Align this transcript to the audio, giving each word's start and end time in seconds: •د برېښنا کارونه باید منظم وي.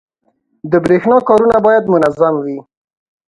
•د 0.71 0.73
برېښنا 0.85 1.17
کارونه 1.27 1.57
باید 1.65 1.91
منظم 1.93 2.33
وي. 2.43 2.57